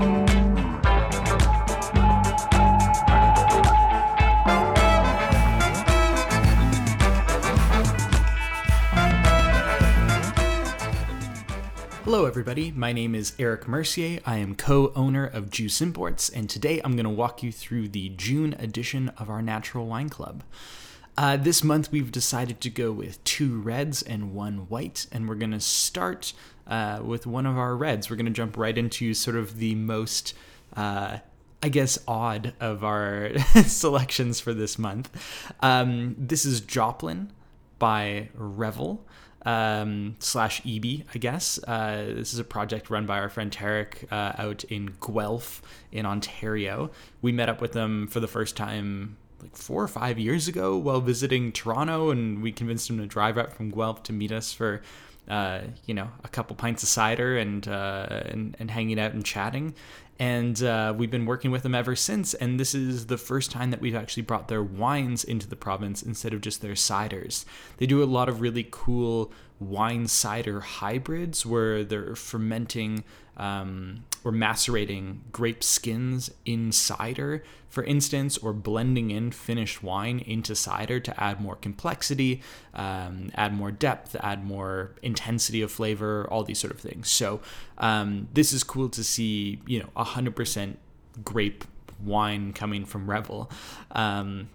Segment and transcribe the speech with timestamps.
[0.00, 0.24] Hello,
[12.24, 12.70] everybody.
[12.70, 14.20] My name is Eric Mercier.
[14.24, 17.88] I am co owner of Juice Imports, and today I'm going to walk you through
[17.88, 20.42] the June edition of our Natural Wine Club.
[21.18, 25.34] Uh, this month we've decided to go with two reds and one white, and we're
[25.34, 26.32] going to start
[26.70, 28.08] uh, with one of our reds.
[28.08, 30.34] We're going to jump right into sort of the most.
[30.74, 31.18] Uh,
[31.62, 35.10] I guess odd of our selections for this month.
[35.60, 37.32] Um, this is Joplin
[37.78, 39.04] by Revel
[39.44, 41.62] um, slash EB, I guess.
[41.64, 46.06] Uh, this is a project run by our friend Tarek uh, out in Guelph in
[46.06, 46.90] Ontario.
[47.22, 50.76] We met up with them for the first time like four or five years ago
[50.76, 54.52] while visiting Toronto, and we convinced him to drive up from Guelph to meet us
[54.52, 54.82] for.
[55.28, 59.24] Uh, you know, a couple pints of cider and, uh, and and hanging out and
[59.24, 59.74] chatting,
[60.18, 62.34] and uh, we've been working with them ever since.
[62.34, 66.02] And this is the first time that we've actually brought their wines into the province
[66.02, 67.44] instead of just their ciders.
[67.78, 73.04] They do a lot of really cool wine cider hybrids where they're fermenting
[73.36, 80.54] um, or macerating grape skins in cider, for instance, or blending in finished wine into
[80.54, 82.42] cider to add more complexity,
[82.74, 87.08] um, add more depth, add more intensity of flavor, all these sort of things.
[87.08, 87.40] So
[87.78, 90.76] um, this is cool to see, you know, 100%
[91.24, 91.64] grape
[92.04, 93.50] wine coming from Revel.
[93.92, 94.48] Um,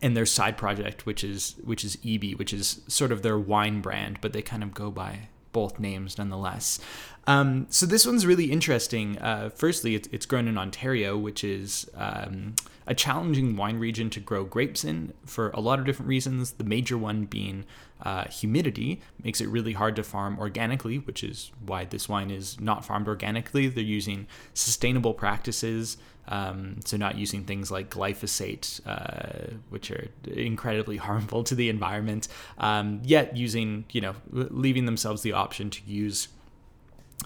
[0.00, 3.80] and their side project, which is which is EB, which is sort of their wine
[3.80, 6.78] brand, but they kind of go by both names nonetheless.
[7.26, 9.18] Um, so this one's really interesting.
[9.18, 12.54] Uh, firstly, it's, it's, grown in Ontario, which is um,
[12.86, 16.52] a challenging wine region to grow grapes in for a lot of different reasons.
[16.52, 17.64] The major one being
[18.02, 22.60] uh, humidity makes it really hard to farm organically, which is why this wine is
[22.60, 23.68] not farmed organically.
[23.68, 25.96] They're using sustainable practices,
[26.28, 32.28] um, so not using things like glyphosate, uh, which are incredibly harmful to the environment.
[32.58, 36.28] Um, yet using, you know, leaving themselves the option to use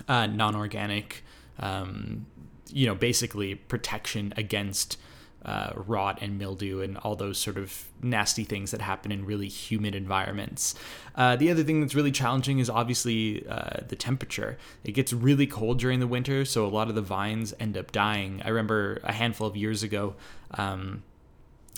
[0.09, 1.25] uh, non-organic,
[1.59, 2.27] um,
[2.71, 4.99] you know, basically protection against
[5.45, 9.49] uh, rot and mildew and all those sort of nasty things that happen in really
[9.49, 10.75] humid environments.
[11.15, 14.59] Uh, the other thing that's really challenging is obviously uh, the temperature.
[14.85, 17.93] It gets really cold during the winter, so a lot of the vines end up
[17.93, 18.43] dying.
[18.45, 20.15] I remember a handful of years ago.
[20.53, 21.03] Um,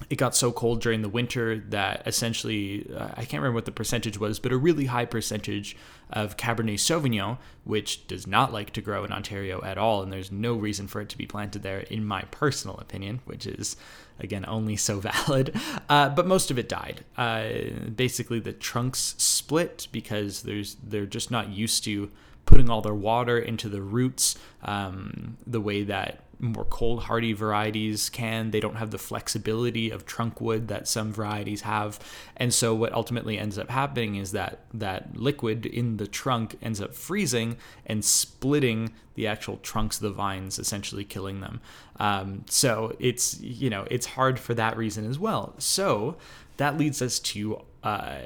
[0.08, 3.72] it got so cold during the winter that essentially, uh, I can't remember what the
[3.72, 5.76] percentage was, but a really high percentage
[6.10, 10.32] of Cabernet Sauvignon, which does not like to grow in Ontario at all, and there's
[10.32, 13.76] no reason for it to be planted there, in my personal opinion, which is,
[14.18, 15.54] again, only so valid.
[15.88, 17.04] Uh, but most of it died.
[17.16, 17.48] Uh,
[17.94, 22.10] basically, the trunks split because there's they're just not used to
[22.46, 28.08] putting all their water into the roots um, the way that more cold hardy varieties
[28.08, 28.50] can.
[28.50, 32.00] They don't have the flexibility of trunk wood that some varieties have.
[32.36, 36.80] And so what ultimately ends up happening is that that liquid in the trunk ends
[36.80, 37.56] up freezing
[37.86, 41.60] and splitting the actual trunks of the vines, essentially killing them.
[41.98, 45.54] Um, so it's you know it's hard for that reason as well.
[45.58, 46.16] So
[46.56, 48.18] that leads us to uh,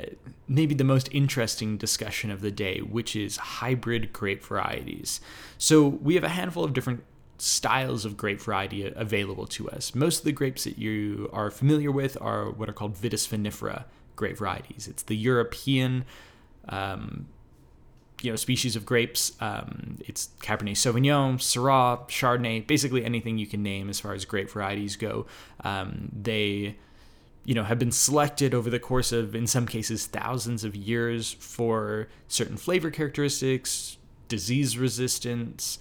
[0.49, 5.21] maybe the most interesting discussion of the day, which is hybrid grape varieties.
[5.59, 7.05] So we have a handful of different
[7.39, 9.95] styles of grape variety available to us.
[9.95, 13.85] Most of the grapes that you are familiar with are what are called Vitis vinifera
[14.17, 14.87] grape varieties.
[14.89, 16.05] It's the European,
[16.69, 17.27] um,
[18.23, 19.33] you know, species of grapes.
[19.41, 24.51] Um, it's Cabernet Sauvignon, Syrah, Chardonnay, basically anything you can name as far as grape
[24.51, 25.27] varieties go.
[25.65, 26.77] Um, they
[27.45, 31.35] you know have been selected over the course of in some cases thousands of years
[31.39, 35.79] for certain flavor characteristics disease resistance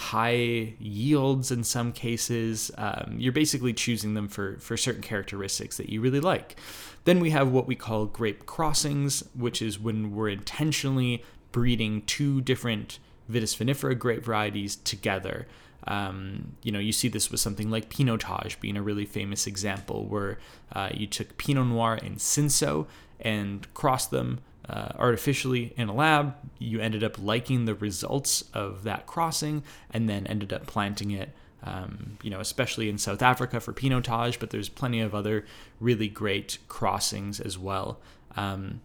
[0.00, 2.70] high yields in some cases.
[2.78, 6.56] Um, you're basically choosing them for, for certain characteristics that you really like.
[7.04, 11.22] Then we have what we call grape crossings, which is when we're intentionally
[11.52, 12.98] breeding two different
[13.30, 15.46] Vitis vinifera grape varieties together.
[15.86, 20.06] Um, you know, you see this with something like Pinotage being a really famous example,
[20.06, 20.38] where
[20.72, 22.86] uh, you took Pinot Noir and Cinsault
[23.20, 26.34] and crossed them uh, artificially in a lab.
[26.58, 31.30] You ended up liking the results of that crossing and then ended up planting it.
[31.62, 35.44] Um, you know, especially in South Africa for Pinotage, but there's plenty of other
[35.78, 37.98] really great crossings as well.
[38.34, 38.80] Um,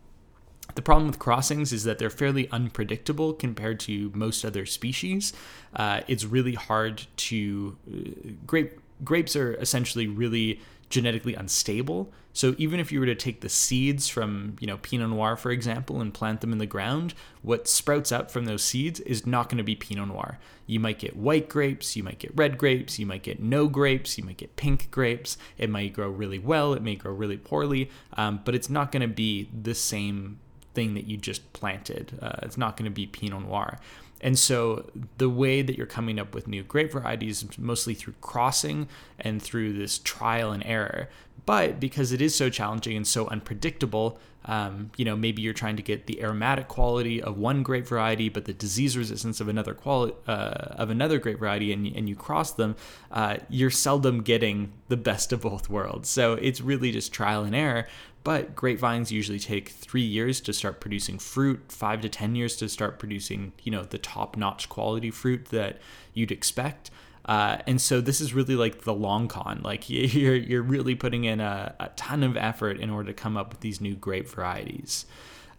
[0.73, 5.31] the problem with crossings is that they're fairly unpredictable compared to most other species.
[5.73, 10.59] Uh, it's really hard to uh, grape grapes are essentially really
[10.89, 12.11] genetically unstable.
[12.33, 15.51] So even if you were to take the seeds from, you know, Pinot Noir, for
[15.51, 19.47] example, and plant them in the ground, what sprouts up from those seeds is not
[19.47, 20.37] going to be Pinot Noir.
[20.67, 24.17] You might get white grapes, you might get red grapes, you might get no grapes,
[24.17, 25.37] you might get pink grapes.
[25.57, 29.01] It might grow really well, it may grow really poorly, um, but it's not going
[29.01, 30.39] to be the same
[30.73, 32.19] thing that you just planted.
[32.21, 33.79] Uh, it's not going to be Pinot Noir.
[34.21, 38.15] And so the way that you're coming up with new grape varieties is mostly through
[38.21, 38.87] crossing
[39.19, 41.09] and through this trial and error.
[41.45, 45.75] But because it is so challenging and so unpredictable, um, you know, maybe you're trying
[45.75, 49.73] to get the aromatic quality of one grape variety, but the disease resistance of another
[49.73, 52.75] quality uh, of another grape variety, and, and you cross them,
[53.11, 56.09] uh, you're seldom getting the best of both worlds.
[56.09, 57.87] So it's really just trial and error.
[58.25, 62.67] But grapevines usually take three years to start producing fruit, five to 10 years to
[62.67, 65.79] start producing, you know, the top notch quality fruit that
[66.15, 66.89] you'd expect.
[67.25, 69.61] Uh, and so this is really like the long con.
[69.63, 73.37] Like you're, you're really putting in a, a ton of effort in order to come
[73.37, 75.05] up with these new grape varieties.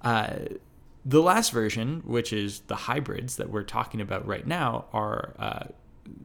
[0.03, 0.35] Uh,
[1.05, 5.65] the last version, which is the hybrids that we're talking about right now, are uh,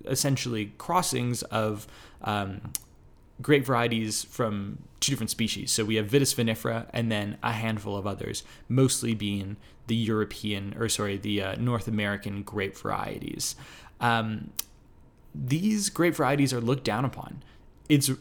[0.05, 1.85] essentially crossings of
[2.23, 2.73] um,
[3.41, 5.71] grape varieties from two different species.
[5.71, 9.57] So we have Vitis vinifera and then a handful of others, mostly being
[9.87, 13.55] the European, or sorry, the uh, North American grape varieties.
[13.99, 14.51] Um,
[15.33, 17.43] these grape varieties are looked down upon.
[17.89, 18.11] It's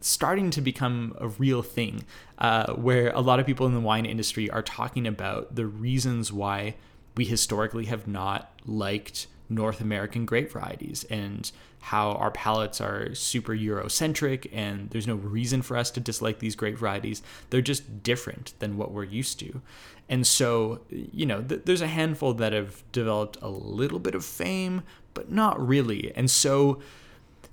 [0.00, 2.04] starting to become a real thing
[2.38, 6.32] uh, where a lot of people in the wine industry are talking about the reasons
[6.32, 6.74] why
[7.16, 13.52] we historically have not liked North American grape varieties and how our palates are super
[13.52, 17.22] Eurocentric and there's no reason for us to dislike these grape varieties.
[17.48, 19.62] They're just different than what we're used to.
[20.08, 24.24] And so, you know, th- there's a handful that have developed a little bit of
[24.24, 24.82] fame,
[25.14, 26.12] but not really.
[26.14, 26.80] And so,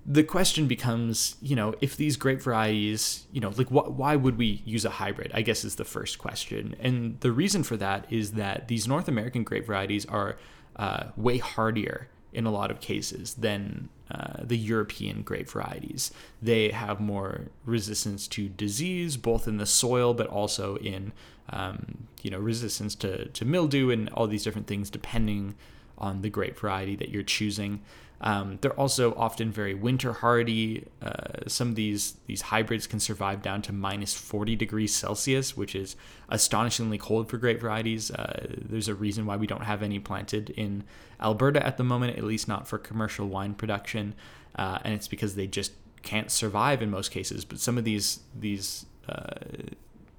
[0.10, 4.38] the question becomes, you know, if these grape varieties, you know, like wh- why would
[4.38, 5.32] we use a hybrid?
[5.34, 6.78] I guess is the first question.
[6.80, 10.38] And the reason for that is that these North American grape varieties are
[10.78, 16.12] uh, way hardier in a lot of cases than uh, the European grape varieties.
[16.42, 21.12] They have more resistance to disease, both in the soil but also in
[21.50, 25.56] um, you know resistance to, to mildew and all these different things depending
[25.98, 27.82] on the grape variety that you're choosing.
[28.20, 30.86] Um, they're also often very winter hardy.
[31.02, 35.76] Uh, some of these these hybrids can survive down to minus 40 degrees Celsius, which
[35.76, 35.96] is
[36.30, 38.10] astonishingly cold for grape varieties.
[38.10, 40.84] Uh, there's a reason why we don't have any planted in
[41.22, 44.16] Alberta at the moment, at least not for commercial wine production,
[44.56, 47.46] uh, and it's because they just can't survive in most cases.
[47.46, 49.36] But some of these these uh,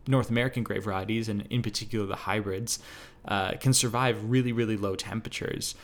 [0.07, 2.79] North American grape varieties, and in particular the hybrids,
[3.27, 5.75] uh, can survive really really low temperatures.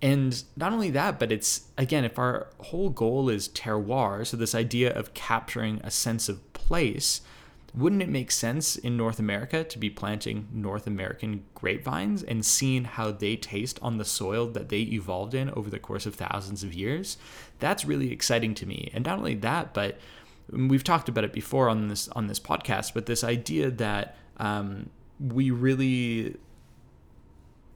[0.00, 4.54] And not only that, but it's again, if our whole goal is terroir, so this
[4.54, 7.20] idea of capturing a sense of place,
[7.74, 12.84] wouldn't it make sense in North America to be planting North American grapevines and seeing
[12.84, 16.62] how they taste on the soil that they evolved in over the course of thousands
[16.62, 17.18] of years?
[17.58, 18.90] That's really exciting to me.
[18.94, 19.98] And not only that, but
[20.50, 24.90] we've talked about it before on this on this podcast, but this idea that um,
[25.20, 26.36] we really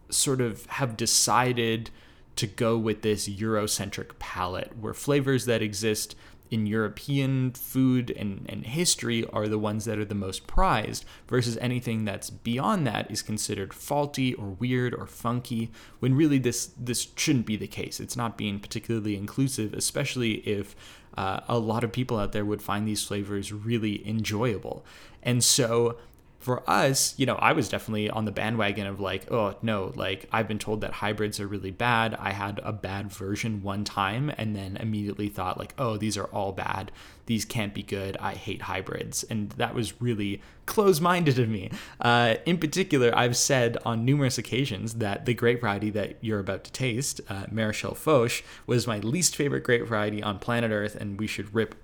[0.09, 1.91] sort of have decided
[2.37, 6.17] to go with this Eurocentric palette, where flavors that exist
[6.51, 11.57] in European food and, and history are the ones that are the most prized, versus
[11.63, 15.71] anything that's beyond that is considered faulty or weird or funky,
[16.01, 18.01] when really this this shouldn't be the case.
[18.01, 20.77] It's not being particularly inclusive, especially if
[21.17, 24.85] uh, a lot of people out there would find these flavors really enjoyable.
[25.23, 25.97] And so
[26.43, 30.29] for us, you know, I was definitely on the bandwagon of like, oh no, like
[30.33, 32.17] I've been told that hybrids are really bad.
[32.19, 36.25] I had a bad version one time and then immediately thought like, oh, these are
[36.27, 36.91] all bad.
[37.27, 38.17] These can't be good.
[38.19, 39.23] I hate hybrids.
[39.31, 41.71] And that was really close minded of me.
[42.01, 46.65] Uh, in particular, I've said on numerous occasions that the grape variety that you're about
[46.65, 51.21] to taste, uh, Marechal Foch, was my least favorite grape variety on planet Earth, and
[51.21, 51.77] we should rip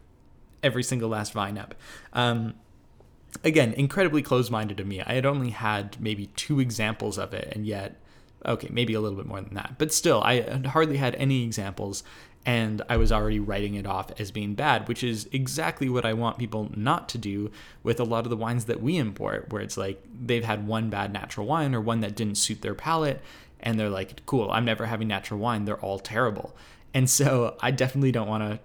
[0.64, 1.76] every single last vine up.
[2.12, 2.54] Um,
[3.44, 5.00] again, incredibly close minded of me.
[5.00, 7.96] I had only had maybe two examples of it, and yet,
[8.44, 9.76] okay, maybe a little bit more than that.
[9.78, 12.02] But still, I hardly had any examples,
[12.46, 16.12] and I was already writing it off as being bad, which is exactly what I
[16.14, 17.50] want people not to do
[17.82, 20.88] with a lot of the wines that we import, where it's like they've had one
[20.88, 23.20] bad natural wine or one that didn't suit their palate,
[23.60, 25.64] and they're like, cool, I'm never having natural wine.
[25.64, 26.56] They're all terrible.
[26.94, 28.60] And so I definitely don't want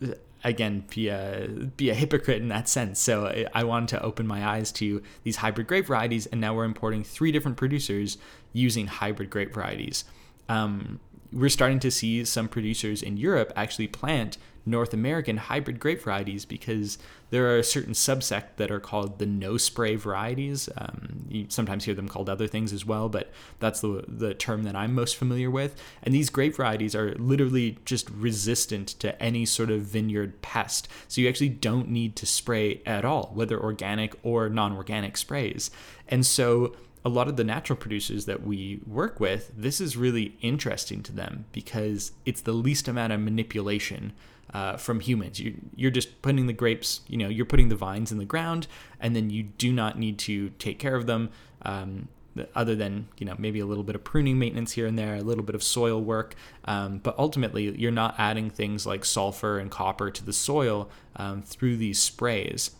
[0.00, 3.00] to again be a be a hypocrite in that sense.
[3.00, 6.64] So I wanted to open my eyes to these hybrid grape varieties, and now we're
[6.64, 8.18] importing three different producers
[8.52, 10.04] using hybrid grape varieties.
[10.48, 11.00] Um,
[11.32, 14.38] we're starting to see some producers in Europe actually plant
[14.68, 16.98] North American hybrid grape varieties because
[17.30, 20.68] there are a certain subsect that are called the no spray varieties.
[20.76, 24.62] Um, you sometimes hear them called other things as well, but that's the the term
[24.64, 25.80] that I'm most familiar with.
[26.02, 30.88] And these grape varieties are literally just resistant to any sort of vineyard pest.
[31.08, 35.70] So you actually don't need to spray at all, whether organic or non-organic sprays.
[36.08, 40.36] And so a lot of the natural producers that we work with, this is really
[40.40, 44.12] interesting to them because it's the least amount of manipulation
[44.54, 45.40] uh, from humans.
[45.40, 48.66] You, you're just putting the grapes, you know, you're putting the vines in the ground,
[49.00, 51.30] and then you do not need to take care of them.
[51.62, 52.08] Um,
[52.54, 55.22] other than you know maybe a little bit of pruning maintenance here and there a
[55.22, 56.36] little bit of soil work
[56.66, 61.42] um, but ultimately you're not adding things like sulfur and copper to the soil um,
[61.42, 62.72] through these sprays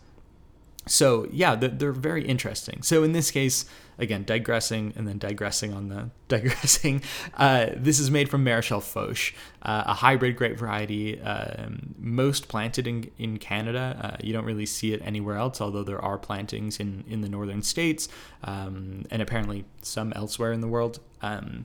[0.86, 3.64] so yeah they're, they're, very interesting so in this case
[3.98, 7.02] again digressing and then digressing on the digressing.
[7.36, 12.86] Uh, this is made from Marechal Foch uh, a hybrid grape variety um, most planted
[12.86, 13.98] in, in Canada.
[14.00, 17.28] Uh, you don't really see it anywhere else although there are plantings in, in the
[17.28, 18.08] northern states
[18.44, 21.00] um, and apparently some elsewhere in the world.
[21.22, 21.64] Um,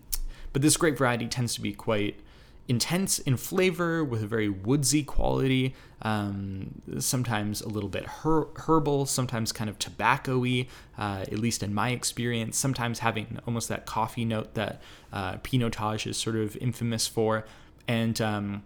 [0.53, 2.19] but this grape variety tends to be quite
[2.67, 9.05] intense in flavor with a very woodsy quality, um, sometimes a little bit her- herbal,
[9.05, 10.67] sometimes kind of tobacco-y,
[10.98, 16.08] uh, at least in my experience, sometimes having almost that coffee note that uh, Pinotage
[16.08, 17.46] is sort of infamous for.
[17.88, 18.63] And um,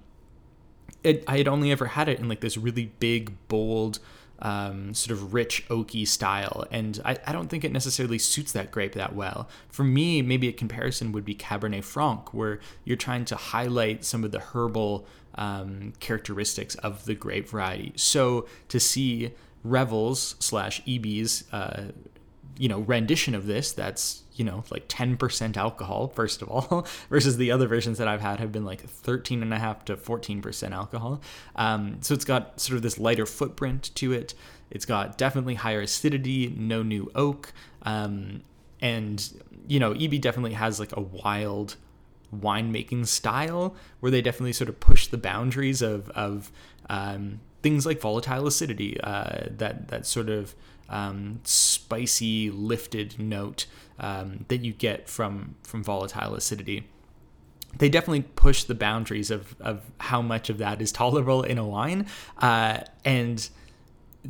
[1.03, 3.99] it, I had only ever had it in like this really big, bold,
[4.39, 8.71] um, sort of rich oaky style, and I, I don't think it necessarily suits that
[8.71, 9.49] grape that well.
[9.69, 14.23] For me, maybe a comparison would be Cabernet Franc, where you're trying to highlight some
[14.23, 17.93] of the herbal um, characteristics of the grape variety.
[17.95, 21.91] So to see Revels slash EB's, uh,
[22.57, 27.37] you know, rendition of this, that's you know, like 10% alcohol, first of all, versus
[27.37, 31.21] the other versions that I've had have been like 13.5 to 14% alcohol.
[31.55, 34.35] Um, so it's got sort of this lighter footprint to it.
[34.69, 37.51] It's got definitely higher acidity, no new oak.
[37.81, 38.41] Um,
[38.79, 41.75] and, you know, EB definitely has like a wild
[42.35, 46.51] winemaking style where they definitely sort of push the boundaries of, of
[46.89, 50.53] um, things like volatile acidity, uh, that, that sort of
[50.89, 53.65] um, spicy, lifted note
[53.99, 56.87] um, that you get from from volatile acidity.
[57.77, 61.65] They definitely push the boundaries of, of how much of that is tolerable in a
[61.65, 62.07] wine.
[62.37, 63.47] Uh, and,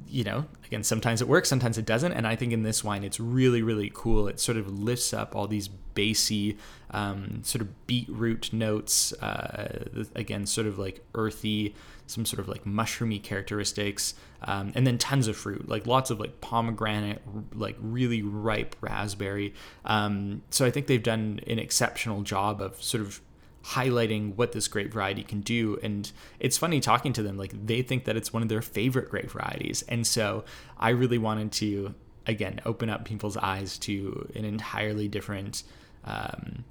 [0.10, 2.12] you know, again, sometimes it works, sometimes it doesn't.
[2.12, 4.28] And I think in this wine, it's really, really cool.
[4.28, 6.58] It sort of lifts up all these bassy,
[6.92, 9.86] um, sort of beetroot notes, uh,
[10.16, 11.74] again, sort of like earthy,
[12.08, 16.20] some sort of like mushroomy characteristics, um, and then tons of fruit, like lots of
[16.20, 17.22] like pomegranate,
[17.54, 19.54] like really ripe raspberry.
[19.86, 23.22] Um, so I think they've done an exceptional job of sort of
[23.64, 25.78] highlighting what this grape variety can do.
[25.84, 26.10] And
[26.40, 29.30] it's funny talking to them, like they think that it's one of their favorite grape
[29.30, 29.84] varieties.
[29.90, 30.46] And so
[30.78, 31.94] I really wanted to,
[32.26, 35.64] again, open up people's eyes to an entirely different
[36.06, 36.64] um,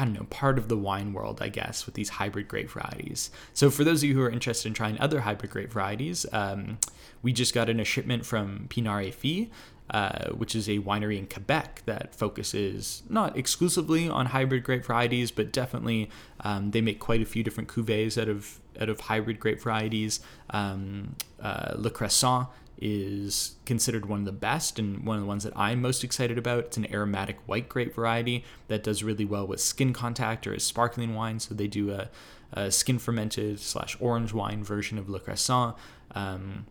[0.00, 3.30] I don't know, part of the wine world, I guess, with these hybrid grape varieties.
[3.52, 6.78] So, for those of you who are interested in trying other hybrid grape varieties, um,
[7.20, 9.48] we just got in a shipment from Pinard et Filles,
[9.90, 15.30] uh, which is a winery in Quebec that focuses not exclusively on hybrid grape varieties,
[15.30, 16.08] but definitely
[16.44, 20.20] um, they make quite a few different cuvées out of out of hybrid grape varieties.
[20.48, 22.46] Um, uh, Le Crescent
[22.80, 26.38] is considered one of the best and one of the ones that I'm most excited
[26.38, 26.64] about.
[26.66, 30.64] It's an aromatic white grape variety that does really well with skin contact or as
[30.64, 31.40] sparkling wine.
[31.40, 32.08] So they do a,
[32.52, 35.74] a skin fermented slash orange wine version of Le Crescent.
[36.14, 36.66] Um,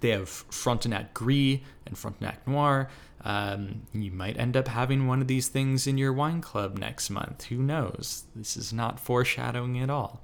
[0.00, 2.88] they have Frontenac Gris and Frontenac Noir.
[3.22, 7.10] Um, you might end up having one of these things in your wine club next
[7.10, 7.44] month.
[7.44, 8.24] Who knows?
[8.34, 10.22] This is not foreshadowing at all.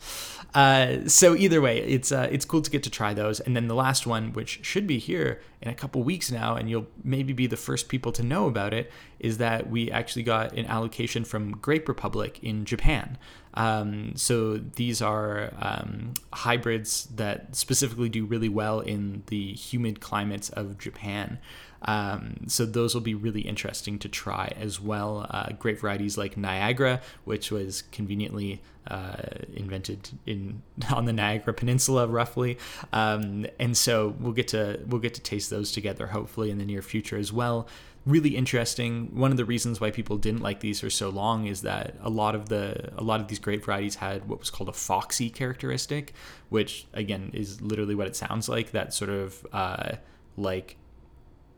[0.54, 3.40] Uh, so either way, it's uh, it's cool to get to try those.
[3.40, 6.70] And then the last one, which should be here in a couple weeks now, and
[6.70, 10.52] you'll maybe be the first people to know about it, is that we actually got
[10.52, 13.18] an allocation from Grape Republic in Japan.
[13.54, 20.50] Um, so these are um, hybrids that specifically do really well in the humid climates
[20.50, 21.38] of Japan.
[21.82, 25.26] Um, so those will be really interesting to try as well.
[25.30, 29.16] Uh, great varieties like Niagara, which was conveniently uh,
[29.54, 32.58] invented in on the Niagara Peninsula, roughly,
[32.92, 36.64] um, and so we'll get to we'll get to taste those together hopefully in the
[36.64, 37.66] near future as well.
[38.04, 39.16] Really interesting.
[39.18, 42.08] One of the reasons why people didn't like these for so long is that a
[42.08, 45.28] lot of the a lot of these grape varieties had what was called a foxy
[45.28, 46.12] characteristic,
[46.48, 48.70] which again is literally what it sounds like.
[48.70, 49.96] That sort of uh,
[50.36, 50.76] like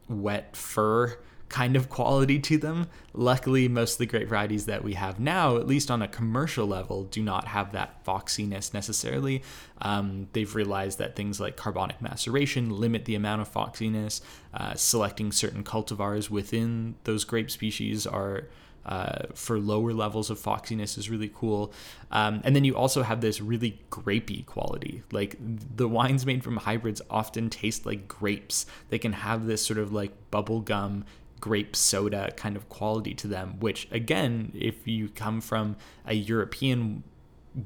[0.09, 2.89] wet fur kind of quality to them.
[3.15, 6.67] Luckily, most of the grape varieties that we have now, at least on a commercial
[6.67, 9.43] level, do not have that foxiness necessarily.
[9.81, 14.21] Um, they've realized that things like carbonic maceration limit the amount of foxiness.
[14.53, 18.49] Uh, selecting certain cultivars within those grape species are
[18.89, 21.73] uh, for lower levels of foxiness is really cool.
[22.11, 25.03] Um, and then you also have this really grapey quality.
[25.13, 28.65] Like the wines made from hybrids often taste like grapes.
[28.89, 31.05] They can have this sort of like bubblegum
[31.39, 35.77] grape soda kind of quality to them, which again, if you come from
[36.07, 37.05] a European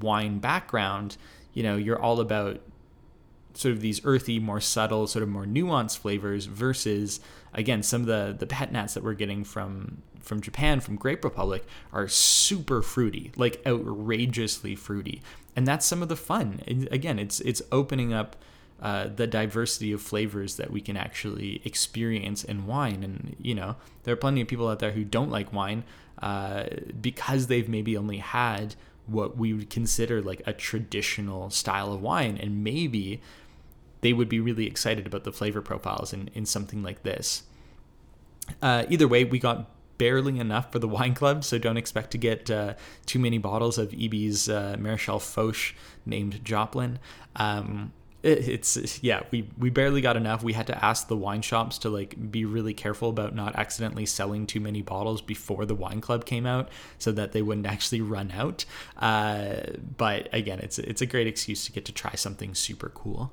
[0.00, 1.16] wine background,
[1.54, 2.60] you know, you're all about
[3.54, 7.20] sort of these earthy, more subtle, sort of more nuanced flavors versus
[7.54, 11.24] again some of the the pet nats that we're getting from from Japan from Grape
[11.24, 15.20] Republic are super fruity, like outrageously fruity,
[15.54, 16.62] and that's some of the fun.
[16.66, 18.36] And again, it's it's opening up.
[18.80, 23.04] Uh, the diversity of flavors that we can actually experience in wine.
[23.04, 25.84] And, you know, there are plenty of people out there who don't like wine
[26.20, 26.64] uh,
[27.00, 28.74] because they've maybe only had
[29.06, 32.36] what we would consider like a traditional style of wine.
[32.36, 33.20] And maybe
[34.00, 37.44] they would be really excited about the flavor profiles in, in something like this.
[38.60, 39.70] Uh, either way, we got
[40.02, 42.74] barely enough for the wine club, so don't expect to get uh,
[43.06, 44.76] too many bottles of EB's uh,
[45.20, 46.98] Foch named Joplin.
[47.36, 47.92] Um,
[48.24, 50.42] it, it's yeah, we we barely got enough.
[50.42, 54.06] We had to ask the wine shops to like be really careful about not accidentally
[54.06, 56.68] selling too many bottles before the wine club came out,
[56.98, 58.64] so that they wouldn't actually run out.
[58.96, 59.54] Uh,
[59.96, 63.32] but again, it's it's a great excuse to get to try something super cool.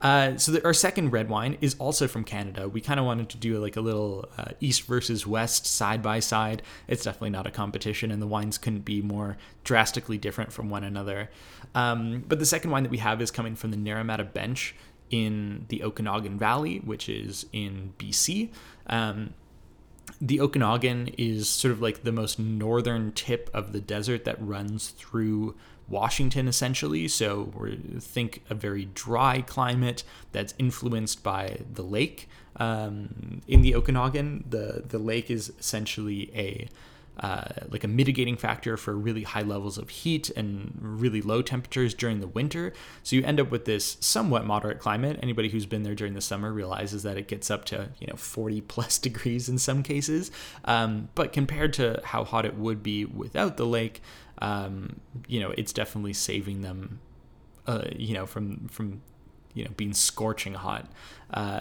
[0.00, 2.68] Uh, so the, our second red wine is also from Canada.
[2.68, 6.20] We kind of wanted to do like a little uh, east versus west side by
[6.20, 6.62] side.
[6.86, 10.84] It's definitely not a competition, and the wines couldn't be more drastically different from one
[10.84, 11.30] another.
[11.74, 14.74] Um, but the second wine that we have is coming from the Naramata Bench
[15.10, 18.50] in the Okanagan Valley, which is in BC.
[18.86, 19.34] Um,
[20.20, 24.88] the Okanagan is sort of like the most northern tip of the desert that runs
[24.90, 25.54] through
[25.88, 27.08] Washington, essentially.
[27.08, 32.28] So we think a very dry climate that's influenced by the lake.
[32.56, 36.68] Um, in the Okanagan, the the lake is essentially a
[37.20, 41.94] uh, like a mitigating factor for really high levels of heat and really low temperatures
[41.94, 42.72] during the winter.
[43.02, 45.18] So you end up with this somewhat moderate climate.
[45.22, 48.16] Anybody who's been there during the summer realizes that it gets up to you know
[48.16, 50.30] 40 plus degrees in some cases.
[50.64, 54.00] Um, but compared to how hot it would be without the lake,
[54.40, 57.00] um, you know, it's definitely saving them,
[57.66, 59.02] uh, you know, from from
[59.54, 60.86] you know being scorching hot.
[61.32, 61.60] Uh,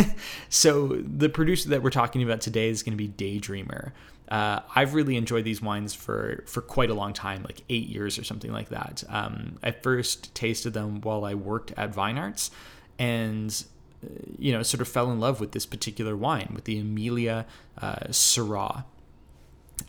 [0.48, 3.92] so the producer that we're talking about today is going to be Daydreamer.
[4.28, 8.18] Uh, I've really enjoyed these wines for for quite a long time, like eight years
[8.18, 9.04] or something like that.
[9.08, 12.50] Um, I first tasted them while I worked at Vine Arts,
[12.98, 13.64] and
[14.04, 14.08] uh,
[14.38, 17.46] you know, sort of fell in love with this particular wine, with the Amelia
[17.80, 18.84] uh, Syrah.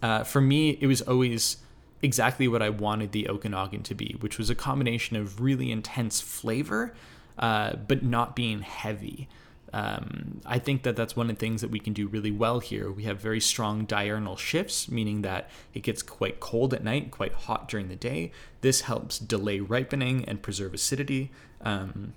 [0.02, 1.58] Uh, for me, it was always
[2.02, 6.22] exactly what I wanted the Okanagan to be, which was a combination of really intense
[6.22, 6.94] flavor,
[7.40, 9.28] uh, but not being heavy.
[9.74, 12.60] Um, I think that that's one of the things that we can do really well
[12.60, 12.92] here.
[12.92, 17.34] We have very strong diurnal shifts, meaning that it gets quite cold at night, quite
[17.34, 18.32] hot during the day.
[18.62, 21.32] This helps delay ripening and preserve acidity.
[21.62, 22.14] Um,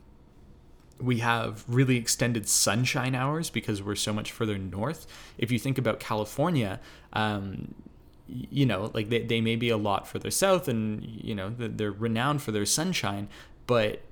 [1.01, 5.07] we have really extended sunshine hours because we're so much further north.
[5.39, 6.79] If you think about California,
[7.13, 7.75] um,
[8.29, 11.91] you know, like they, they may be a lot further south and, you know, they're
[11.91, 13.29] renowned for their sunshine,
[13.67, 14.03] but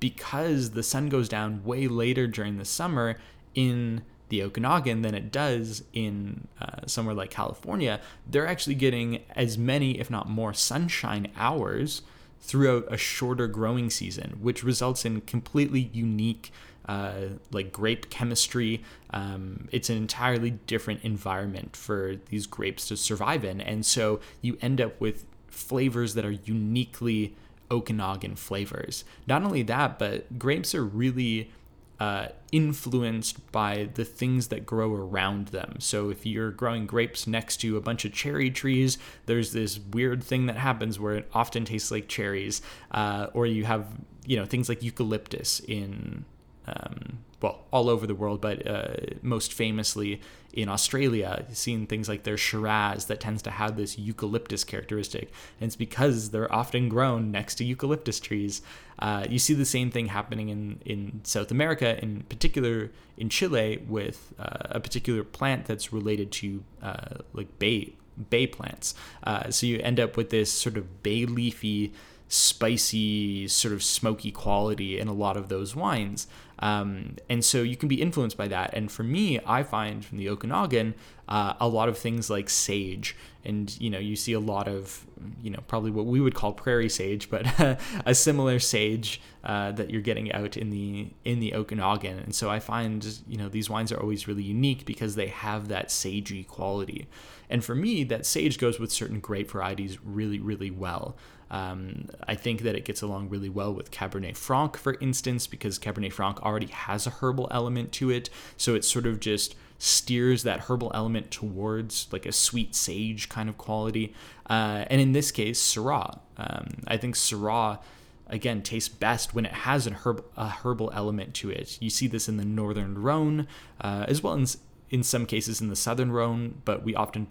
[0.00, 3.16] because the sun goes down way later during the summer
[3.54, 9.58] in the Okanagan than it does in uh, somewhere like California, they're actually getting as
[9.58, 12.02] many, if not more, sunshine hours
[12.40, 16.50] throughout a shorter growing season, which results in completely unique
[16.86, 17.12] uh,
[17.52, 18.82] like grape chemistry.
[19.10, 23.60] Um, it's an entirely different environment for these grapes to survive in.
[23.60, 27.36] And so you end up with flavors that are uniquely
[27.72, 29.04] Okanagan flavors.
[29.26, 31.50] Not only that, but grapes are really
[31.98, 35.76] uh, influenced by the things that grow around them.
[35.78, 40.22] So if you're growing grapes next to a bunch of cherry trees, there's this weird
[40.22, 42.60] thing that happens where it often tastes like cherries.
[42.90, 43.86] Uh, or you have
[44.26, 46.24] you know things like eucalyptus in
[46.66, 50.20] um, well, all over the world, but uh, most famously
[50.52, 55.32] in Australia, seeing things like their Shiraz that tends to have this eucalyptus characteristic.
[55.60, 58.62] And it's because they're often grown next to eucalyptus trees.
[58.98, 63.82] Uh, you see the same thing happening in, in South America, in particular in Chile,
[63.88, 67.94] with uh, a particular plant that's related to uh, like bay
[68.28, 68.94] bay plants.
[69.24, 71.94] Uh, so you end up with this sort of bay leafy
[72.32, 76.26] spicy, sort of smoky quality in a lot of those wines.
[76.60, 78.72] Um, and so you can be influenced by that.
[78.72, 80.94] And for me, I find from the Okanagan
[81.28, 83.14] uh, a lot of things like sage.
[83.44, 85.04] And, you know, you see a lot of,
[85.42, 87.44] you know, probably what we would call prairie sage, but
[88.06, 92.18] a similar sage uh, that you're getting out in the in the Okanagan.
[92.18, 95.68] And so I find, you know, these wines are always really unique because they have
[95.68, 97.08] that sagey quality.
[97.50, 101.16] And for me, that sage goes with certain grape varieties really, really well.
[101.52, 105.78] Um, I think that it gets along really well with Cabernet Franc, for instance, because
[105.78, 108.30] Cabernet Franc already has a herbal element to it.
[108.56, 113.48] So it sort of just steers that herbal element towards like a sweet sage kind
[113.48, 114.14] of quality.
[114.48, 116.20] Uh, and in this case, Syrah.
[116.38, 117.80] Um, I think Syrah
[118.28, 121.76] again tastes best when it has an herb, a herbal element to it.
[121.82, 123.46] You see this in the northern Rhone,
[123.80, 124.56] uh, as well as
[124.88, 127.26] in some cases in the southern Rhone, but we often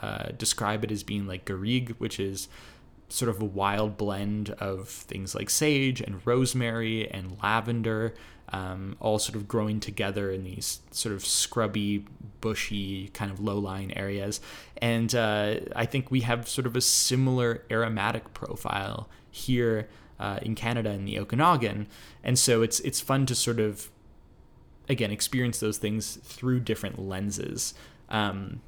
[0.00, 2.48] uh, describe it as being like Garrigue, which is
[3.08, 8.14] sort of a wild blend of things like sage and rosemary and lavender,
[8.50, 12.04] um, all sort of growing together in these sort of scrubby,
[12.40, 14.40] bushy, kind of low lying areas.
[14.80, 20.54] And uh, I think we have sort of a similar aromatic profile here uh, in
[20.54, 21.86] Canada in the Okanagan.
[22.24, 23.90] And so it's it's fun to sort of
[24.88, 27.74] again experience those things through different lenses.
[28.08, 28.60] Um,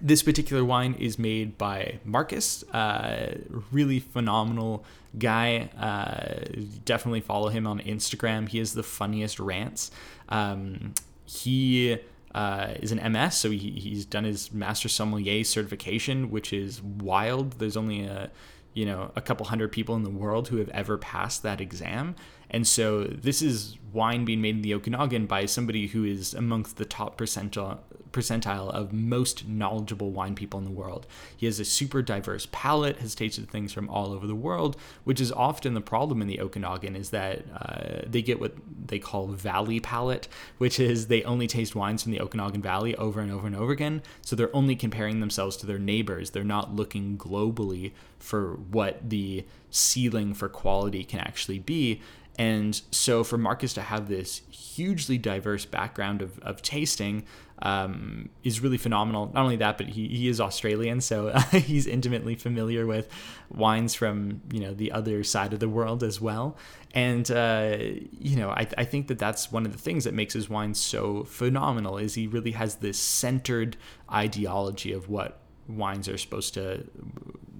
[0.00, 3.34] this particular wine is made by Marcus, uh,
[3.70, 4.84] really phenomenal
[5.18, 5.68] guy.
[5.78, 6.44] Uh,
[6.84, 8.48] definitely follow him on Instagram.
[8.48, 9.90] He has the funniest rants.
[10.28, 11.98] Um, he
[12.34, 17.58] uh, is an MS, so he, he's done his master sommelier certification, which is wild.
[17.58, 18.30] There's only a
[18.74, 22.16] you know a couple hundred people in the world who have ever passed that exam,
[22.52, 26.76] and so this is wine being made in the Okanagan by somebody who is amongst
[26.76, 27.80] the top percentile
[28.12, 31.06] percentile of most knowledgeable wine people in the world.
[31.36, 35.20] He has a super diverse palate, has tasted things from all over the world, which
[35.20, 38.54] is often the problem in the Okanagan is that uh, they get what
[38.86, 43.20] they call valley palate, which is they only taste wines from the Okanagan Valley over
[43.20, 44.02] and over and over again.
[44.20, 46.30] So they're only comparing themselves to their neighbors.
[46.30, 52.00] They're not looking globally for what the ceiling for quality can actually be.
[52.42, 57.24] And so for Marcus to have this hugely diverse background of, of tasting
[57.60, 59.30] um, is really phenomenal.
[59.32, 63.08] Not only that, but he, he is Australian, so he's intimately familiar with
[63.48, 66.56] wines from you know the other side of the world as well.
[66.92, 70.34] And uh, you know, I, I think that that's one of the things that makes
[70.34, 71.96] his wine so phenomenal.
[71.96, 73.76] Is he really has this centered
[74.12, 76.88] ideology of what wines are supposed to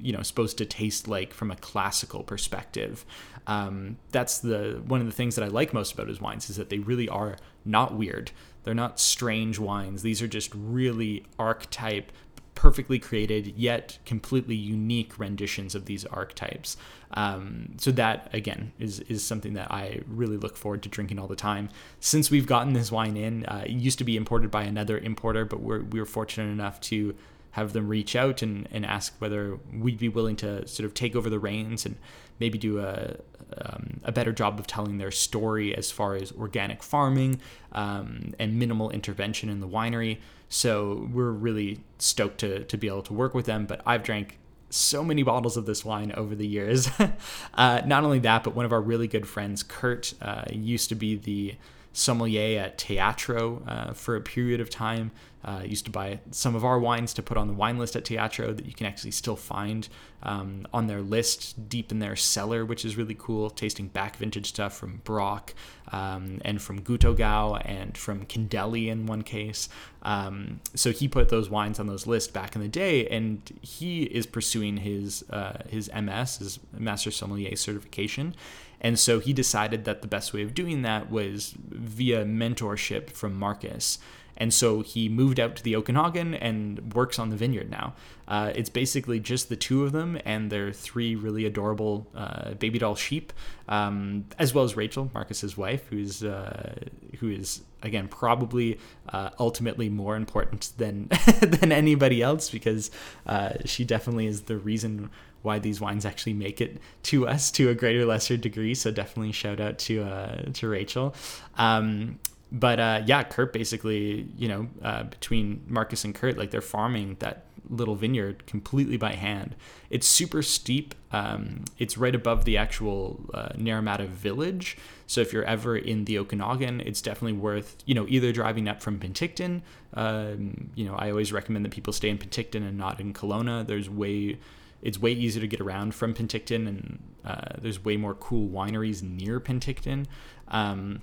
[0.02, 3.04] you know supposed to taste like from a classical perspective
[3.46, 6.56] um, that's the one of the things that i like most about his wines is
[6.56, 8.30] that they really are not weird
[8.64, 12.12] they're not strange wines these are just really archetype
[12.54, 16.76] perfectly created yet completely unique renditions of these archetypes.
[17.14, 21.26] Um, so that again is is something that I really look forward to drinking all
[21.26, 21.70] the time.
[22.00, 25.44] Since we've gotten this wine in, uh, it used to be imported by another importer,
[25.44, 27.14] but we're we were fortunate enough to
[27.52, 31.14] have them reach out and, and ask whether we'd be willing to sort of take
[31.14, 31.96] over the reins and
[32.40, 33.16] maybe do a,
[33.58, 37.40] um, a better job of telling their story as far as organic farming
[37.72, 40.18] um, and minimal intervention in the winery.
[40.48, 43.66] So we're really stoked to, to be able to work with them.
[43.66, 44.38] But I've drank
[44.70, 46.88] so many bottles of this wine over the years.
[47.54, 50.94] uh, not only that, but one of our really good friends, Kurt, uh, used to
[50.94, 51.54] be the
[51.92, 55.10] sommelier at Teatro uh, for a period of time.
[55.44, 58.04] Uh, used to buy some of our wines to put on the wine list at
[58.04, 59.88] Teatro that you can actually still find
[60.22, 63.50] um, on their list deep in their cellar, which is really cool.
[63.50, 65.52] Tasting back vintage stuff from Brock
[65.90, 69.68] um, and from Gut Oggau and from Kindeli in one case.
[70.02, 74.04] Um, so he put those wines on those lists back in the day, and he
[74.04, 78.36] is pursuing his uh, his MS, his Master Sommelier certification.
[78.82, 83.38] And so he decided that the best way of doing that was via mentorship from
[83.38, 83.98] Marcus.
[84.36, 87.94] And so he moved out to the Okanagan and works on the vineyard now.
[88.26, 92.78] Uh, it's basically just the two of them and their three really adorable uh, baby
[92.78, 93.32] doll sheep,
[93.68, 96.74] um, as well as Rachel, Marcus's wife, who's uh,
[97.20, 98.78] who is again probably
[99.10, 101.08] uh, ultimately more important than
[101.40, 102.90] than anybody else because
[103.26, 105.10] uh, she definitely is the reason
[105.42, 108.74] why these wines actually make it to us to a greater lesser degree.
[108.74, 111.14] So definitely shout out to uh, to Rachel.
[111.56, 112.18] Um,
[112.50, 117.16] but uh, yeah, Kurt basically, you know, uh, between Marcus and Kurt, like they're farming
[117.20, 119.54] that little vineyard completely by hand.
[119.88, 120.94] It's super steep.
[121.12, 124.76] Um, it's right above the actual uh, Naramata village.
[125.06, 128.82] So if you're ever in the Okanagan, it's definitely worth, you know, either driving up
[128.82, 129.62] from Penticton.
[129.94, 133.66] Um, you know, I always recommend that people stay in Penticton and not in Kelowna.
[133.66, 134.38] There's way
[134.82, 139.02] it's way easier to get around from Penticton and uh, there's way more cool wineries
[139.02, 140.06] near Penticton.
[140.48, 141.02] Um,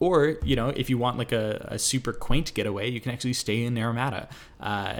[0.00, 3.32] or, you know, if you want like a, a super quaint getaway, you can actually
[3.32, 4.28] stay in Naramata.
[4.60, 4.94] Uh,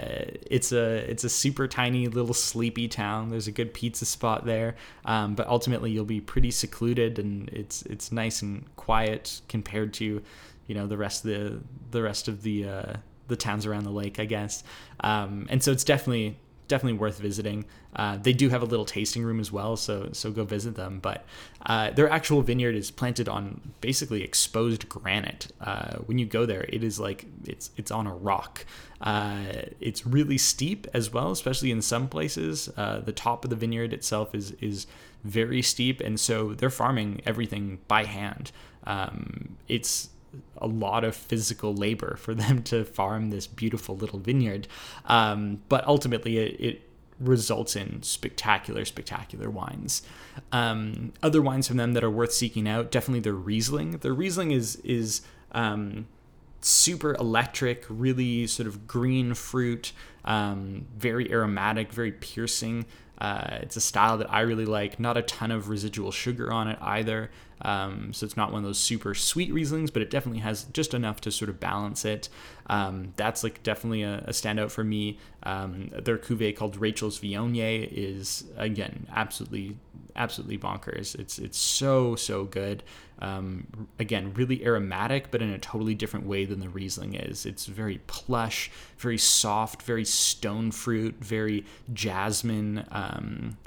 [0.49, 3.29] it's a it's a super tiny little sleepy town.
[3.29, 7.81] There's a good pizza spot there, um, but ultimately you'll be pretty secluded and it's
[7.83, 10.21] it's nice and quiet compared to,
[10.67, 12.93] you know, the rest of the the rest of the uh,
[13.27, 14.63] the towns around the lake, I guess.
[15.01, 17.65] Um, and so it's definitely definitely worth visiting.
[17.95, 20.99] Uh, they do have a little tasting room as well, so so go visit them.
[20.99, 21.25] But
[21.65, 25.51] uh, their actual vineyard is planted on basically exposed granite.
[25.61, 28.65] Uh, when you go there, it is like it's it's on a rock.
[29.01, 29.43] Uh,
[29.79, 32.69] it's really steep as well, especially in some places.
[32.77, 34.87] Uh, the top of the vineyard itself is is
[35.23, 38.51] very steep, and so they're farming everything by hand.
[38.85, 40.09] Um, it's
[40.57, 44.67] a lot of physical labor for them to farm this beautiful little vineyard.
[45.05, 46.81] Um, but ultimately, it, it,
[47.17, 50.01] results in spectacular, spectacular wines.
[50.51, 53.91] Um, other wines from them that are worth seeking out, definitely their Riesling.
[53.91, 55.21] Their Riesling is is
[55.53, 56.07] um,
[56.61, 59.91] super electric, really sort of green fruit,
[60.25, 62.85] um, very aromatic, very piercing.
[63.19, 64.99] Uh, it's a style that I really like.
[64.99, 67.31] Not a ton of residual sugar on it either.
[67.61, 70.93] Um, so it's not one of those super sweet Rieslings, but it definitely has just
[70.93, 72.27] enough to sort of balance it.
[72.67, 75.17] Um, that's like definitely a, a standout for me.
[75.43, 79.77] Um, their cuvee called Rachel's Viognier is again absolutely
[80.15, 81.17] absolutely bonkers.
[81.17, 82.83] It's it's so so good.
[83.19, 87.45] Um, again, really aromatic, but in a totally different way than the Riesling is.
[87.45, 92.85] It's very plush, very soft, very stone fruit, very jasmine.
[92.91, 93.57] Um,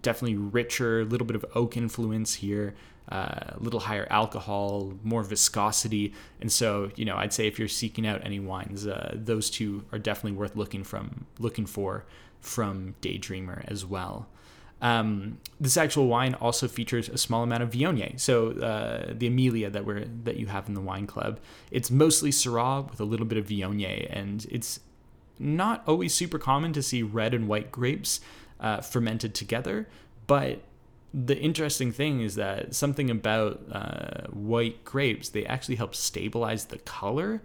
[0.00, 2.74] definitely richer, a little bit of oak influence here
[3.08, 6.14] a little higher alcohol, more viscosity.
[6.40, 9.84] And so, you know, I'd say if you're seeking out any wines, uh, those two
[9.92, 12.04] are definitely worth looking from looking for
[12.40, 14.28] from Daydreamer as well.
[14.82, 19.70] Um, this actual wine also features a small amount of Viognier, so uh, the Amelia
[19.70, 21.38] that we're that you have in the wine club.
[21.70, 24.80] It's mostly Syrah with a little bit of Viognier, and it's
[25.38, 28.20] not always super common to see red and white grapes
[28.58, 29.88] uh, fermented together,
[30.26, 30.62] but
[31.14, 36.78] the interesting thing is that something about uh, white grapes they actually help stabilize the
[36.78, 37.42] color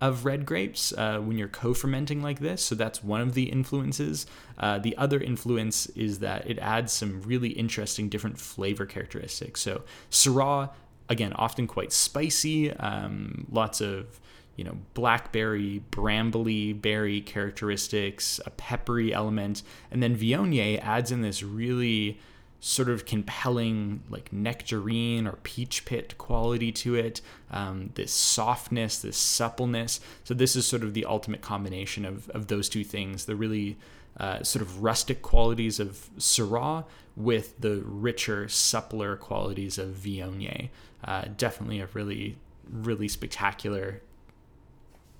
[0.00, 2.62] of red grapes uh, when you're co-fermenting like this.
[2.62, 4.26] So that's one of the influences.
[4.58, 9.62] Uh, the other influence is that it adds some really interesting different flavor characteristics.
[9.62, 10.70] So syrah
[11.08, 14.20] again often quite spicy um, lots of
[14.56, 19.62] you know blackberry brambly berry characteristics a peppery element.
[19.90, 22.20] And then viognier adds in this really
[22.60, 29.16] sort of compelling like nectarine or peach pit quality to it um, this softness this
[29.16, 30.00] suppleness.
[30.24, 33.76] So this is sort of the ultimate combination of, of those two things the really
[34.18, 40.70] uh, sort of rustic qualities of syrah with the richer suppler qualities of viognier.
[41.04, 42.36] Uh, definitely a really
[42.70, 44.02] really spectacular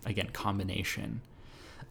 [0.05, 1.21] again combination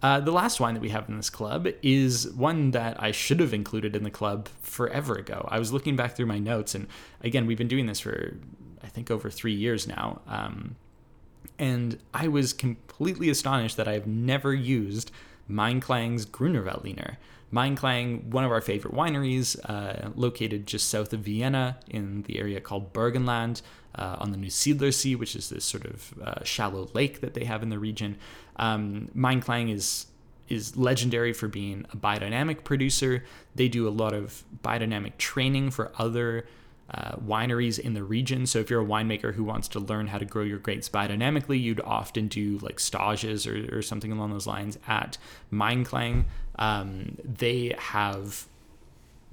[0.01, 3.39] uh, the last wine that we have in this club is one that I should
[3.39, 5.47] have included in the club forever ago.
[5.49, 6.87] I was looking back through my notes, and
[7.21, 8.37] again, we've been doing this for
[8.83, 10.21] I think over three years now.
[10.27, 10.75] Um,
[11.57, 15.11] and I was completely astonished that I have never used
[15.49, 17.17] Meinklang's Gruner Veltliner.
[17.75, 22.59] Klang, one of our favorite wineries, uh, located just south of Vienna in the area
[22.59, 23.61] called Burgenland
[23.97, 27.33] uh, on the New Neusiedler Sea, which is this sort of uh, shallow lake that
[27.33, 28.17] they have in the region.
[28.57, 29.09] Um,
[29.41, 30.07] Klang is
[30.47, 33.23] is legendary for being a biodynamic producer.
[33.55, 36.45] They do a lot of biodynamic training for other
[36.93, 38.45] uh, wineries in the region.
[38.45, 41.59] So if you're a winemaker who wants to learn how to grow your grapes biodynamically,
[41.59, 45.17] you'd often do like stages or, or something along those lines at
[45.51, 46.25] Meinklang.
[46.59, 48.45] Um, they have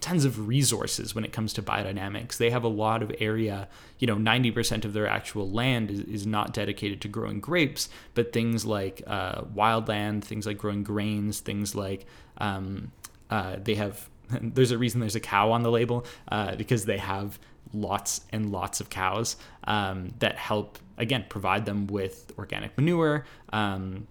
[0.02, 2.36] tons of resources when it comes to biodynamics.
[2.36, 6.26] They have a lot of area, you know, 90% of their actual land is, is
[6.26, 11.74] not dedicated to growing grapes, but things like uh, wildland, things like growing grains, things
[11.74, 12.04] like
[12.38, 12.92] um,
[13.30, 14.10] uh, they have,
[14.40, 17.38] there's a reason there's a cow on the label uh, because they have
[17.72, 23.24] lots and lots of cows um, that help, again, provide them with organic manure.
[23.52, 24.06] Um,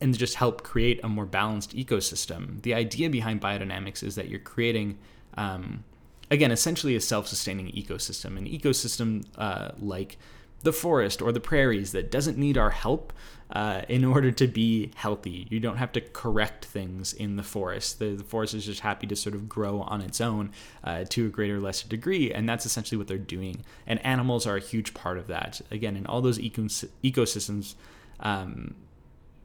[0.00, 2.62] and just help create a more balanced ecosystem.
[2.62, 4.98] The idea behind biodynamics is that you're creating,
[5.36, 5.84] um,
[6.30, 10.18] again, essentially a self sustaining ecosystem, an ecosystem uh, like
[10.62, 13.12] the forest or the prairies that doesn't need our help
[13.50, 15.46] uh, in order to be healthy.
[15.50, 17.98] You don't have to correct things in the forest.
[17.98, 20.50] The, the forest is just happy to sort of grow on its own
[20.84, 23.64] uh, to a greater or lesser degree, and that's essentially what they're doing.
[23.86, 25.60] And animals are a huge part of that.
[25.70, 27.74] Again, in all those ecos- ecosystems,
[28.20, 28.74] um,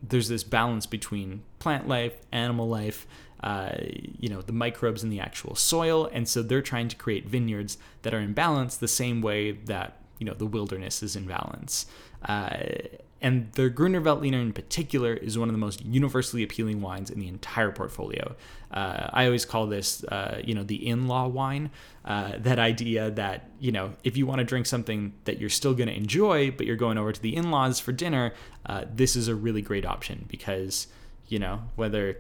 [0.02, 3.08] there's this balance between plant life, animal life,
[3.44, 3.76] uh,
[4.20, 7.78] you know, the microbes in the actual soil, and so they're trying to create vineyards
[8.04, 11.88] that are in balance the same way that you know the wilderness is in balance.
[12.24, 12.58] Uh,
[13.22, 17.20] and the Gruner Veltliner in particular is one of the most universally appealing wines in
[17.20, 18.36] the entire portfolio.
[18.72, 21.70] Uh, I always call this, uh, you know, the in-law wine.
[22.04, 25.76] Uh, that idea that you know, if you want to drink something that you're still
[25.76, 28.34] going to enjoy, but you're going over to the in-laws for dinner,
[28.66, 30.88] uh, this is a really great option because
[31.28, 32.18] you know whether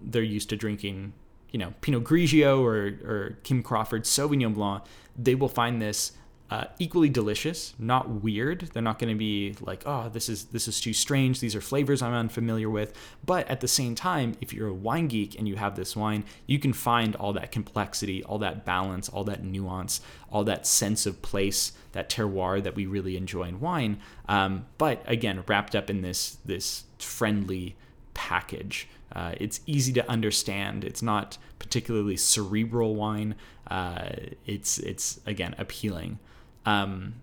[0.00, 1.12] they're used to drinking,
[1.50, 4.84] you know, Pinot Grigio or or Kim Crawford Sauvignon Blanc,
[5.18, 6.12] they will find this
[6.48, 8.70] uh, equally delicious, not weird.
[8.72, 11.40] They're not going to be like, oh, this is this is too strange.
[11.40, 12.94] These are flavors I'm unfamiliar with.
[13.24, 16.24] But at the same time, if you're a wine geek and you have this wine,
[16.46, 21.04] you can find all that complexity, all that balance, all that nuance, all that sense
[21.04, 23.98] of place, that terroir that we really enjoy in wine.
[24.28, 27.74] Um, but again, wrapped up in this this friendly
[28.14, 28.88] package.
[29.12, 30.84] Uh, it's easy to understand.
[30.84, 33.34] It's not particularly cerebral wine.
[33.68, 34.10] Uh,
[34.46, 36.20] it's it's again appealing.
[36.66, 37.14] Um,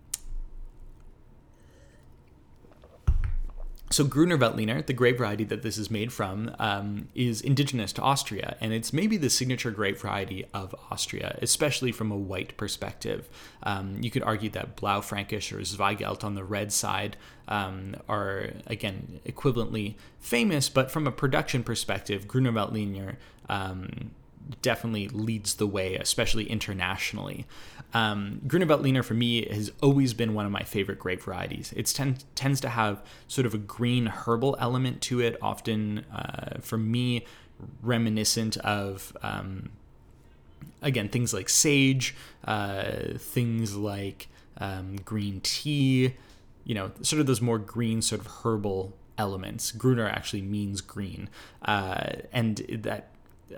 [3.93, 8.01] so Gruner Veltliner, the grape variety that this is made from, um, is indigenous to
[8.01, 13.29] Austria, and it's maybe the signature grape variety of Austria, especially from a white perspective.
[13.62, 19.19] Um, you could argue that Blaufränkisch or Zweigelt on the red side um, are, again,
[19.27, 24.10] equivalently famous, but from a production perspective, Gruner Veltliner um,
[24.62, 27.45] definitely leads the way, especially internationally.
[27.93, 31.73] Um, Gruner Veltliner for me has always been one of my favorite grape varieties.
[31.75, 36.60] It ten- tends to have sort of a green herbal element to it, often uh,
[36.62, 37.25] for me
[37.82, 39.15] reminiscent of.
[39.21, 39.69] Um,
[40.82, 44.27] again, things like sage, uh, things like
[44.58, 46.15] um, green tea,
[46.65, 49.71] you know, sort of those more green, sort of herbal elements.
[49.71, 51.29] Gruner actually means green.
[51.63, 53.10] Uh, and that,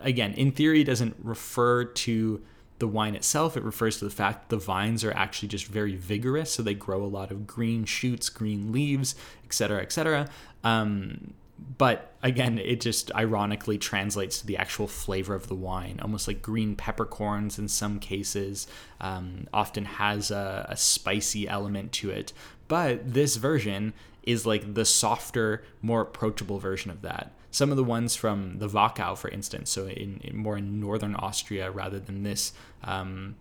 [0.02, 2.42] again, in theory, doesn't refer to
[2.80, 5.96] the wine itself, it refers to the fact that the vines are actually just very
[5.96, 10.28] vigorous, so they grow a lot of green shoots, green leaves, etc., etc.
[10.64, 11.34] Um,
[11.78, 16.42] but again, it just ironically translates to the actual flavor of the wine, almost like
[16.42, 18.68] green peppercorns in some cases.
[19.00, 22.34] Um, often has a, a spicy element to it,
[22.68, 23.94] but this version
[24.24, 28.68] is like the softer, more approachable version of that some of the ones from the
[28.68, 32.52] Wachau, for instance, so in, in more in northern Austria rather than this,
[32.84, 33.36] um,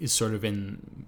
[0.00, 1.06] is sort of in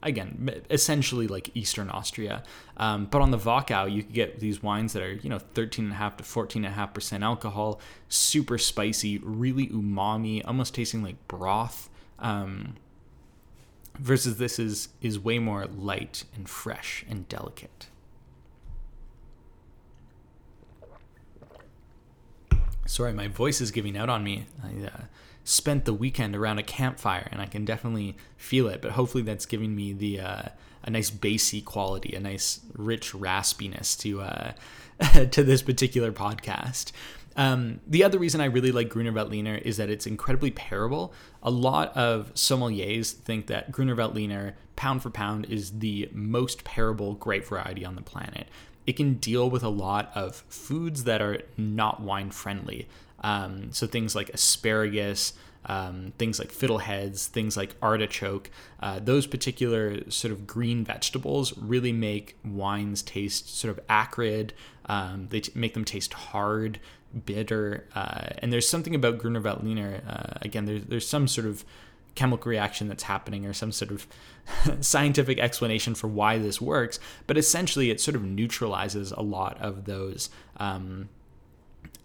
[0.00, 2.44] again essentially like eastern austria.
[2.76, 6.18] Um, but on the Wachau, you could get these wines that are you know 13.5
[6.18, 12.76] to 14.5 percent alcohol super spicy really umami almost tasting like broth um,
[13.98, 17.88] versus this is is way more light and fresh and delicate
[22.86, 24.46] sorry, my voice is giving out on me.
[24.62, 25.00] I uh,
[25.44, 28.82] spent the weekend around a campfire, and I can definitely feel it.
[28.82, 30.42] But hopefully, that's giving me the uh,
[30.84, 34.52] a nice bassy quality, a nice rich raspiness to uh,
[35.30, 36.92] to this particular podcast.
[37.36, 41.12] Um, the other reason I really like Gruner Veltliner is that it's incredibly pairable.
[41.42, 47.18] A lot of sommeliers think that Gruner Veltliner, pound for pound, is the most pairable
[47.18, 48.48] grape variety on the planet
[48.86, 52.88] it can deal with a lot of foods that are not wine friendly.
[53.20, 55.32] Um, so things like asparagus,
[55.66, 61.92] um, things like fiddleheads, things like artichoke, uh, those particular sort of green vegetables really
[61.92, 64.52] make wines taste sort of acrid.
[64.86, 66.78] Um, they t- make them taste hard,
[67.24, 70.02] bitter, uh, and there's something about Gruner Veltliner.
[70.06, 71.64] Uh, again, there's there's some sort of
[72.16, 74.06] chemical reaction that's happening or some sort of
[74.84, 76.98] scientific explanation for why this works.
[77.28, 80.30] But essentially, it sort of neutralizes a lot of those.
[80.56, 81.08] Um,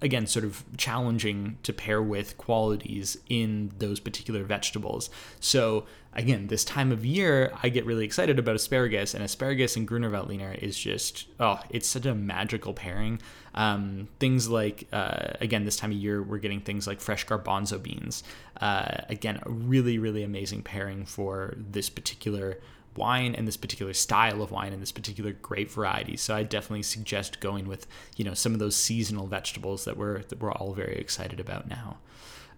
[0.02, 5.10] again, sort of challenging to pair with qualities in those particular vegetables.
[5.40, 9.88] So, again, this time of year, I get really excited about asparagus, and asparagus and
[9.88, 13.22] Gruner Veltliner is just, oh, it's such a magical pairing.
[13.54, 17.82] Um, things like, uh, again, this time of year, we're getting things like fresh garbanzo
[17.82, 18.24] beans.
[18.60, 22.60] Uh, again, a really, really amazing pairing for this particular
[22.96, 26.18] wine and this particular style of wine and this particular grape variety.
[26.18, 30.24] So I definitely suggest going with you know some of those seasonal vegetables that we're
[30.24, 31.98] that we're all very excited about now.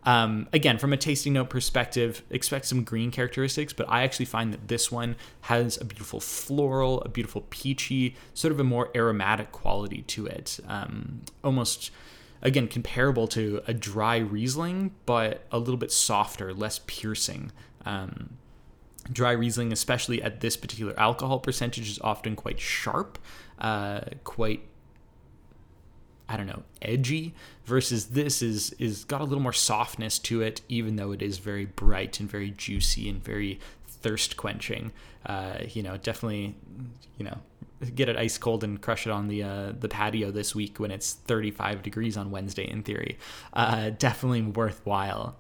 [0.06, 4.52] Um, again, from a tasting note perspective, expect some green characteristics, but I actually find
[4.54, 9.52] that this one has a beautiful floral, a beautiful peachy, sort of a more aromatic
[9.52, 10.60] quality to it.
[10.67, 11.91] Um, almost,
[12.41, 17.51] again, comparable to a dry Riesling, but a little bit softer, less piercing.
[17.86, 18.38] Um,
[19.12, 23.20] Dry Riesling, especially at this particular alcohol percentage, is often quite sharp,
[23.60, 24.66] uh, quite
[26.30, 27.34] I don't know, edgy
[27.66, 31.38] versus this is is got a little more softness to it, even though it is
[31.38, 34.91] very bright and very juicy and very thirst quenching.
[35.26, 36.56] Uh, you know, definitely,
[37.18, 37.38] you know,
[37.95, 40.91] get it ice cold and crush it on the uh, the patio this week when
[40.91, 42.70] it's 35 degrees on Wednesday.
[42.70, 43.18] In theory,
[43.54, 45.36] uh, definitely worthwhile.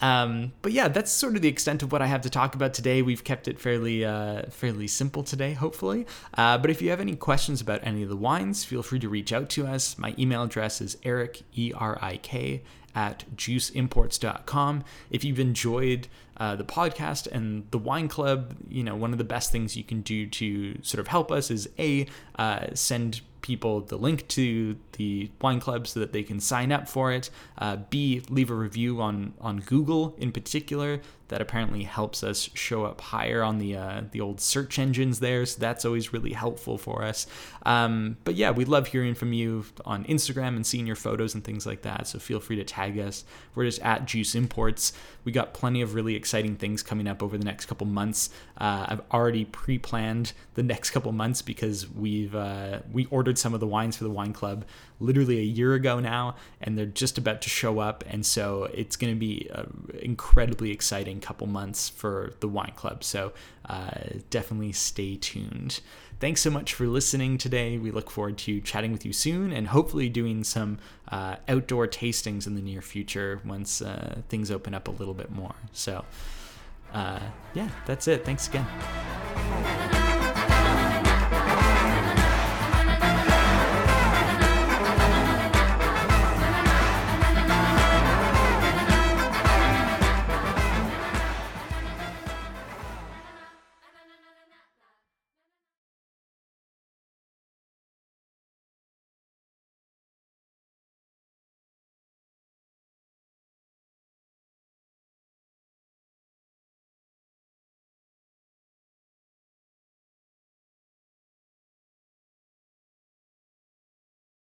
[0.00, 2.74] Um, but yeah, that's sort of the extent of what I have to talk about
[2.74, 3.02] today.
[3.02, 6.06] We've kept it fairly uh, fairly simple today, hopefully.
[6.34, 9.08] Uh, but if you have any questions about any of the wines, feel free to
[9.08, 9.96] reach out to us.
[9.98, 12.62] My email address is erik e r i k
[12.94, 14.84] at juiceimports.com.
[15.10, 19.24] If you've enjoyed uh, the podcast and the wine club, you know one of the
[19.24, 23.82] best things you can do to sort of help us is a uh, send people
[23.82, 27.28] the link to the wine club so that they can sign up for it.
[27.58, 31.02] Uh, B, leave a review on on Google in particular.
[31.28, 35.46] That apparently helps us show up higher on the uh, the old search engines there.
[35.46, 37.26] So that's always really helpful for us.
[37.64, 41.42] Um, but yeah, we love hearing from you on Instagram and seeing your photos and
[41.42, 42.06] things like that.
[42.06, 43.24] So feel free to tag us.
[43.54, 44.92] We're just at Juice Imports.
[45.24, 48.30] We got plenty of really exciting things coming up over the next couple months.
[48.58, 53.60] Uh, I've already pre-planned the next couple months because we've uh, we ordered some of
[53.60, 54.64] the wines for the wine club
[55.00, 58.04] literally a year ago now, and they're just about to show up.
[58.06, 63.04] And so it's going to be an incredibly exciting couple months for the wine club.
[63.04, 63.32] So
[63.68, 63.90] uh,
[64.30, 65.80] definitely stay tuned.
[66.20, 67.76] Thanks so much for listening today.
[67.76, 72.46] We look forward to chatting with you soon and hopefully doing some uh, outdoor tastings
[72.46, 75.54] in the near future once uh, things open up a little bit more.
[75.72, 76.04] So,
[76.92, 77.20] uh,
[77.52, 78.24] yeah, that's it.
[78.24, 78.66] Thanks again.